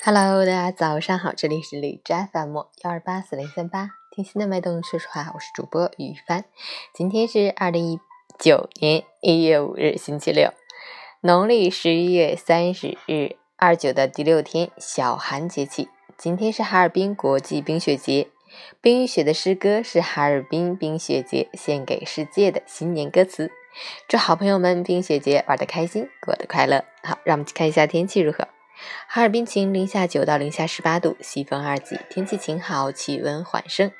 [0.00, 6.44] Hello，大家早上好，这里是李斋 FM 幺二八四零三八，听心的脉动说实话，我是主播雨帆。
[6.94, 7.98] 今天是二零一
[8.38, 10.52] 九年一月五日，星期六，
[11.20, 15.88] 农历十一月三十日二九的第六天，小寒节气。
[16.16, 18.28] 今天是哈尔滨国际冰雪节，
[18.80, 23.50] 冰与雪的诗歌是哈尔滨冰雪节献给世界的新年歌词。
[24.06, 26.84] 祝好朋友们冰雪节玩得开心，过得快乐。
[27.02, 28.46] 好，让我们去看一下天气如何。
[29.08, 33.90] 哈尔滨晴，零下九到零下十八度，西风二级，天气晴好，气温缓升，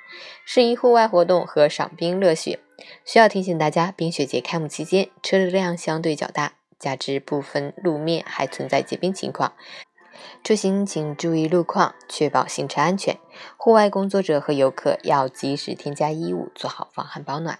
[0.44, 2.60] 适宜户外活动和赏冰乐雪。
[3.04, 9.54] 需要提醒大家，冰雪节开幕期间车流量相对较大，加之部分路面还存在结冰情况，
[10.44, 13.16] 出行请注意路况，确保行车安全。
[13.56, 17.58] 户外工作者和游客要及时添加衣物，做好防寒保暖。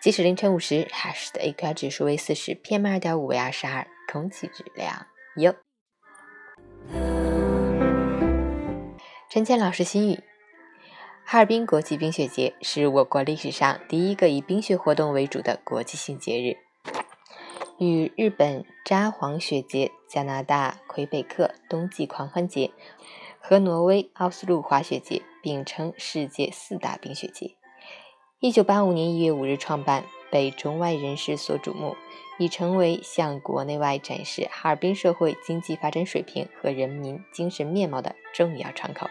[0.00, 5.06] 即使凌晨五时，哈市的 AQI 指数为四十，PM 二点五为二十二，空气质量
[5.36, 5.54] 优。
[9.36, 10.20] 陈倩老师心语：
[11.22, 16.56] 哈尔滨国际冰雪节是我国历史上第一个以冰雪活动为主的国际性节日，
[17.76, 22.70] 与日本札幌雪节、加拿大魁北克冬季狂欢节
[23.38, 27.56] 和挪威奥斯陆滑雪节并称世界四大冰雪节。
[28.40, 31.94] 一九八五年一月五日创办，被中外人士所瞩目，
[32.38, 39.06] 已成为向国内外展示哈尔滨社会经济发展水平和人民精神面貌的重要窗口。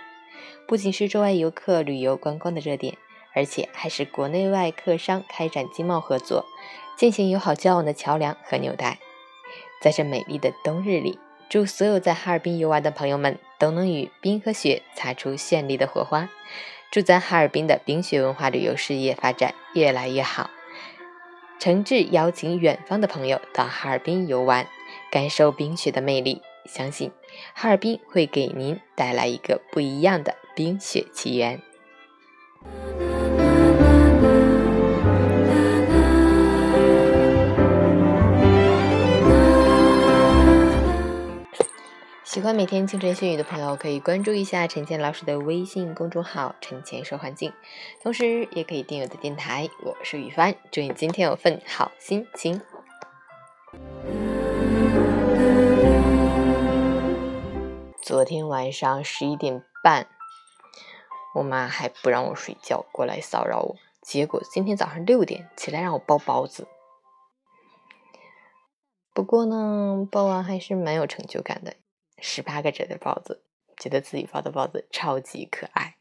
[0.67, 2.97] 不仅是中外游客旅游观光的热点，
[3.33, 6.45] 而且还是国内外客商开展经贸合作、
[6.97, 8.99] 进行友好交往的桥梁和纽带。
[9.81, 16.29] 在这美丽的冬日里，祝所有在哈尔滨游玩的朋友们都能与冰和雪擦出绚丽的火花。
[16.91, 20.49] 祝咱哈尔滨的冰雪文化旅游事业发展越来越好。
[21.59, 24.67] 诚挚邀请远方的朋友到哈尔滨游玩，
[25.11, 26.41] 感受冰雪的魅力。
[26.65, 27.11] 相信
[27.53, 30.35] 哈尔滨会给您带来一个不一样的。
[30.55, 31.61] 冰雪奇缘。
[42.23, 47.51] 喜欢每天清晨炫雨的朋友，可以关注一下陈倩老师的微信公众号“陈倩说环境”，
[48.01, 49.67] 同时也可以订阅我的电台。
[49.83, 52.61] 我是雨帆，祝你今天有份好心情。
[58.05, 60.07] 昨天晚上十一点半。
[61.33, 63.77] 我妈还不让我睡觉，过来骚扰我。
[63.99, 66.67] 结果今天早上六点起来让我包包子。
[69.11, 71.77] 不过呢，包完还是蛮有成就感的，
[72.19, 73.43] 十八个褶的包子，
[73.75, 75.95] 觉得自己包的包子超级可爱。